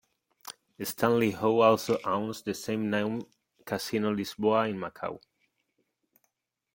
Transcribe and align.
Stanley 0.81 1.29
Ho 1.29 1.59
also 1.61 1.99
owns 2.05 2.41
the 2.41 2.55
same-name 2.55 3.21
Casino 3.63 4.11
Lisboa 4.15 4.67
in 4.67 4.77
Macau. 4.79 5.19